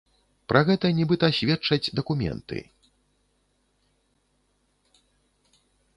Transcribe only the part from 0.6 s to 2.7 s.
гэта, нібыта, сведчаць дакументы.